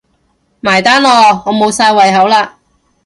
[0.61, 2.53] 埋單囉，我無晒胃口喇